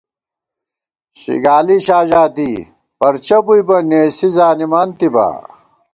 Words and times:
شِگالِی 1.19 1.77
شاژادی، 1.85 2.53
پرچہ 2.97 3.37
بُوئی 3.45 3.63
بہ 3.67 3.77
نېسی 3.89 4.27
زانِمانتِبا 4.35 5.27